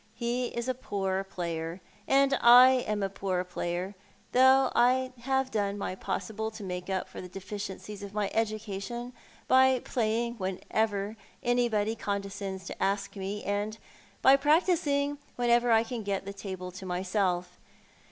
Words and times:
He 0.15 0.47
is 0.47 0.67
a 0.67 0.73
poor 0.73 1.23
player, 1.23 1.79
and 2.07 2.35
I 2.41 2.69
am 2.87 3.03
a 3.03 3.07
poor 3.09 3.43
player, 3.43 3.93
though 4.31 4.71
I 4.73 5.11
have 5.19 5.51
done 5.51 5.77
my 5.77 5.93
possible 5.93 6.49
to 6.49 6.63
make 6.63 6.89
up 6.89 7.07
for 7.07 7.21
the 7.21 7.27
deficiencies 7.29 8.01
of 8.01 8.11
my 8.11 8.31
education 8.33 9.13
by 9.47 9.77
playing 9.81 10.37
whenever 10.39 11.17
anybody 11.43 11.93
con 11.95 12.21
descends 12.21 12.65
to 12.65 12.83
ask 12.83 13.15
me, 13.15 13.43
and 13.43 13.77
by 14.23 14.37
practising 14.37 15.19
whenever 15.35 15.71
I 15.71 15.83
can 15.83 16.01
get 16.01 16.25
the 16.25 16.33
table 16.33 16.71
to 16.71 16.85
myself. 16.87 17.59